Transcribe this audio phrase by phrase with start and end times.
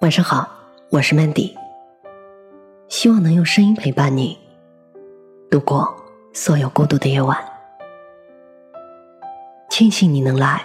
[0.00, 0.48] 晚上好，
[0.90, 1.56] 我是 Mandy，
[2.86, 4.38] 希望能用声音陪伴你
[5.50, 5.92] 度过
[6.32, 7.36] 所有孤独的夜晚。
[9.68, 10.62] 庆幸你能来，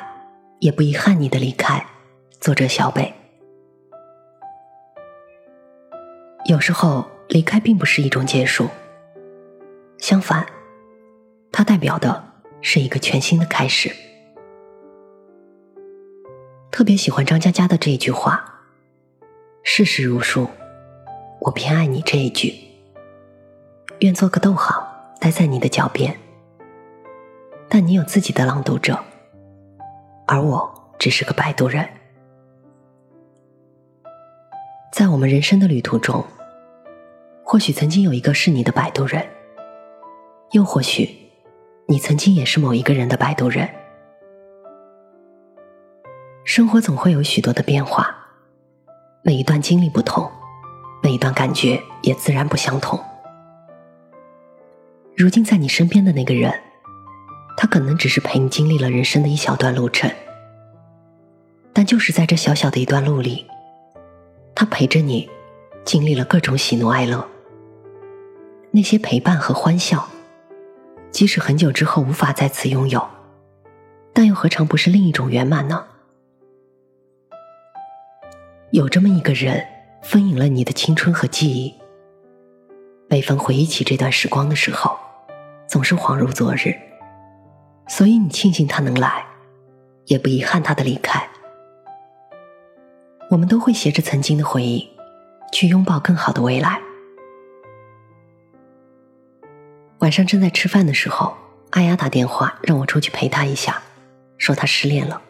[0.59, 1.83] 也不遗憾你的离开。
[2.39, 3.11] 作者小北。
[6.45, 8.69] 有时候离开并不是一种结束，
[9.97, 10.45] 相反，
[11.51, 12.23] 它代表的
[12.61, 13.91] 是一个全新的开始。
[16.69, 18.51] 特别喜欢张嘉佳的这一句话。
[19.65, 20.45] 世事如书，
[21.39, 22.53] 我偏爱你这一句。
[24.01, 24.85] 愿做个逗号，
[25.21, 26.15] 待在你的脚边。
[27.69, 28.99] 但你有自己的朗读者，
[30.27, 31.87] 而我只是个摆渡人。
[34.91, 36.23] 在我们人生的旅途中，
[37.45, 39.25] 或许曾经有一个是你的摆渡人，
[40.51, 41.09] 又或许
[41.87, 43.67] 你曾经也是某一个人的摆渡人。
[46.43, 48.19] 生活总会有许多的变化。
[49.25, 50.29] 每一段经历不同，
[51.01, 52.99] 每一段感觉也自然不相同。
[55.15, 56.53] 如今在你身边的那个人，
[57.55, 60.11] 他可能只是陪你经历了人生的一小段路程，
[61.71, 63.45] 但就是在这小小的一段路里，
[64.53, 65.29] 他陪着你
[65.85, 67.25] 经历了各种喜怒哀乐。
[68.71, 70.09] 那些陪伴和欢笑，
[71.11, 73.07] 即使很久之后无法再次拥有，
[74.11, 75.85] 但又何尝不是另一种圆满呢？
[78.73, 79.63] 有这么一个人，
[80.01, 81.71] 丰盈了你的青春和记忆。
[83.07, 84.97] 每逢回忆起这段时光的时候，
[85.67, 86.75] 总是恍如昨日。
[87.87, 89.23] 所以你庆幸他能来，
[90.05, 91.23] 也不遗憾他的离开。
[93.29, 94.89] 我们都会携着曾经的回忆，
[95.51, 96.81] 去拥抱更好的未来。
[99.99, 101.37] 晚上正在吃饭的时候，
[101.69, 103.83] 阿雅打电话让我出去陪她一下，
[104.39, 105.21] 说她失恋了。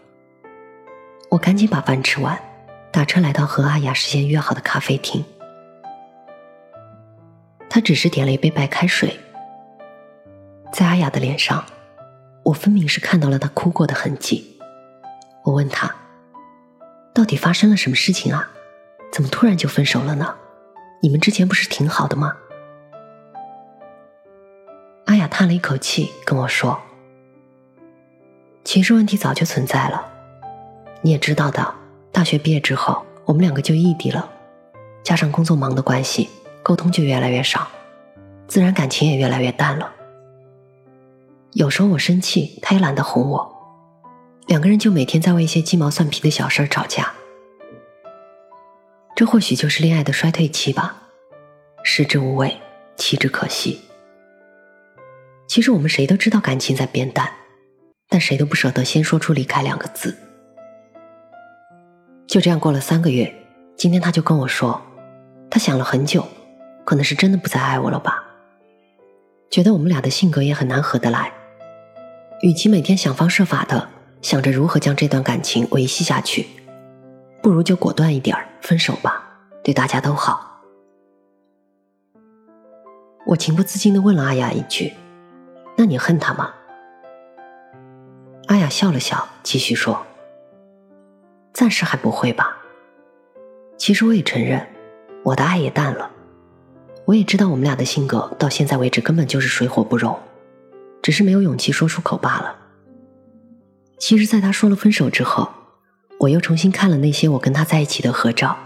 [1.31, 2.39] 我赶紧把饭吃完。
[2.93, 5.25] 打车来到和阿雅事先约好的咖啡厅，
[7.67, 9.19] 他只是点了一杯白开水。
[10.71, 11.65] 在阿雅的脸上，
[12.43, 14.59] 我分明是看到了她哭过的痕迹。
[15.43, 15.93] 我问他
[17.15, 18.51] ：“到底发生了什么事情啊？
[19.11, 20.35] 怎么突然就分手了呢？
[21.01, 22.37] 你们之前不是挺好的吗？”
[25.05, 26.79] 阿雅叹了一口气，跟我说
[28.63, 30.05] ：“其实问题早就存在了，
[31.01, 31.73] 你也知道的。”
[32.13, 34.29] 大学毕业之后，我们两个就异地了，
[35.03, 36.29] 加上工作忙的关系，
[36.61, 37.67] 沟通就越来越少，
[38.47, 39.91] 自然感情也越来越淡了。
[41.53, 43.55] 有时候我生气，他也懒得哄我，
[44.45, 47.11] 两个人就每天在为一些鸡毛蒜皮的小事吵架。
[49.15, 51.03] 这或许就是恋爱的衰退期吧，
[51.83, 52.55] 食之无味，
[52.95, 53.81] 弃之可惜。
[55.47, 57.31] 其实我们谁都知道感情在变淡，
[58.07, 60.15] 但谁都不舍得先说出离开两个字。
[62.33, 63.31] 就这样过了三个月，
[63.77, 64.81] 今天他就跟我说，
[65.51, 66.27] 他想了很久，
[66.83, 68.23] 可能是真的不再爱我了吧。
[69.51, 71.31] 觉得我们俩的性格也很难合得来，
[72.41, 73.87] 与其每天想方设法的
[74.23, 76.47] 想着如何将这段感情维系下去，
[77.43, 79.23] 不如就果断一点分手吧，
[79.63, 80.59] 对大家都好。
[83.27, 84.91] 我情不自禁的问了阿雅一句
[85.77, 86.51] ：“那你恨他吗？”
[88.49, 90.03] 阿雅笑了笑，继续说。
[91.53, 92.57] 暂时还不会吧。
[93.77, 94.65] 其实我也承认，
[95.23, 96.09] 我的爱也淡了。
[97.05, 100.17] 我也知道我们俩的性格到现在为止根本就是水火不容，
[101.01, 102.55] 只是没有勇气说出口罢了。
[103.99, 105.49] 其实，在他说了分手之后，
[106.19, 108.57] 我又重新看了那些我跟他在一起的合照，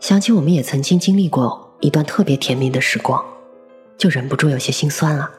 [0.00, 3.22] 想起我们也曾经经历过一段特别甜蜜的时光，
[3.98, 5.30] 就忍不住有些心酸啊。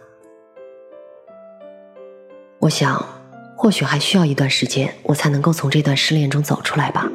[2.60, 3.15] 我想。
[3.56, 7.10] 或许还需要一段时间，我才能够从这段失恋中走出来吧。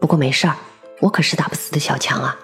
[0.00, 0.54] 不过没事儿，
[1.00, 2.38] 我可是打不死的小强啊！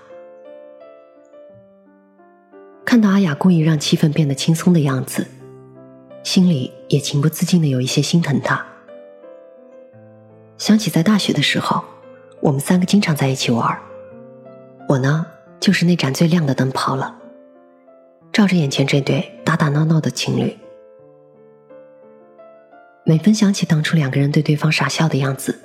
[2.85, 5.27] 看到阿雅故意让气氛变得轻松的样子，
[6.23, 8.65] 心里也情不自禁的有一些心疼她。
[10.59, 11.85] 想起在大学的时候，
[12.41, 13.79] 我们三个经常在一起玩
[14.89, 15.27] 我呢
[15.61, 17.17] 就是那盏最亮的灯泡了，
[18.33, 20.57] 照着眼前这对打打闹闹的情侣。
[23.13, 25.61] 每分想起当初两个人对对方傻笑的样子，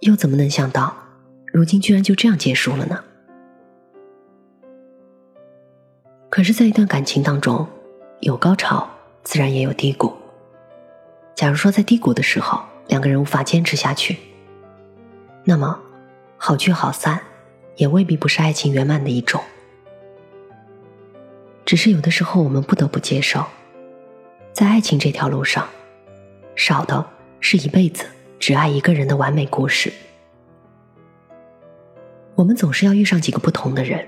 [0.00, 0.96] 又怎么能想到，
[1.52, 3.04] 如今居然就这样结束了呢？
[6.30, 7.68] 可是，在一段感情当中，
[8.20, 8.88] 有高潮，
[9.22, 10.10] 自然也有低谷。
[11.34, 14.16] 假如说在低谷的时候，两个人无法坚持下去，
[15.44, 15.78] 那么
[16.38, 17.20] 好聚好散，
[17.76, 19.38] 也未必不是爱情圆满的一种。
[21.66, 23.44] 只是有的时候，我们不得不接受，
[24.54, 25.68] 在爱情这条路上。
[26.58, 27.08] 少的
[27.38, 28.04] 是一辈子
[28.40, 29.92] 只爱一个人的完美故事，
[32.34, 34.04] 我们总是要遇上几个不同的人，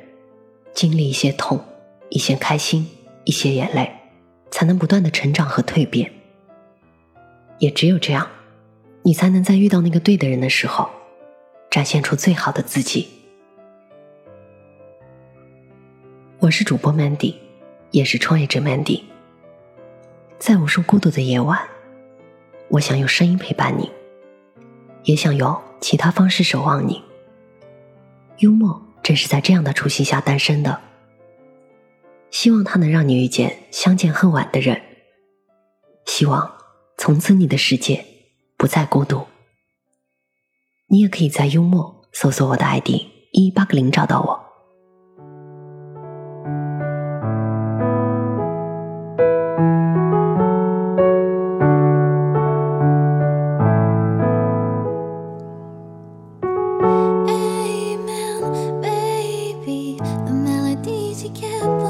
[0.74, 1.64] 经历一些痛，
[2.08, 2.88] 一些开心，
[3.22, 3.88] 一些眼泪，
[4.50, 6.10] 才能不断的成长和蜕变。
[7.60, 8.28] 也只有这样，
[9.02, 10.90] 你才能在遇到那个对的人的时候，
[11.70, 13.08] 展现出最好的自己。
[16.40, 17.36] 我是主播 Mandy，
[17.92, 19.02] 也是创业者 Mandy。
[20.40, 21.56] 在无数孤独的夜晚，
[22.70, 23.90] 我想用声音陪伴你，
[25.02, 27.02] 也想用其他方式守望你。
[28.38, 30.80] 幽默正是在这样的初心下诞生的，
[32.30, 34.80] 希望它能让你遇见相见恨晚的人，
[36.06, 36.58] 希望
[36.96, 38.04] 从此你的世界
[38.56, 39.26] 不再孤独。
[40.86, 42.88] 你也可以在幽默搜索我的 ID
[43.32, 44.49] 一八个零找到我。
[61.20, 61.89] to get by.